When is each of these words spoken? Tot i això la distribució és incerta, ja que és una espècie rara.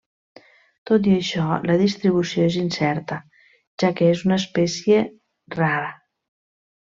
Tot 0.91 1.09
i 1.09 1.11
això 1.17 1.43
la 1.71 1.75
distribució 1.81 2.47
és 2.53 2.57
incerta, 2.61 3.19
ja 3.83 3.93
que 4.01 4.09
és 4.15 4.25
una 4.29 4.39
espècie 4.45 5.05
rara. 5.59 5.93